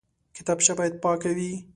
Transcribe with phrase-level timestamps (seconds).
[0.35, 1.51] کتابچه باید پاکه وي